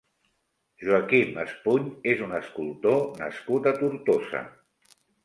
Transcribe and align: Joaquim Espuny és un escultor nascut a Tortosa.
Joaquim 0.85 1.35
Espuny 1.43 1.85
és 2.13 2.23
un 2.29 2.33
escultor 2.37 2.97
nascut 3.21 3.69
a 3.73 3.75
Tortosa. 3.83 4.43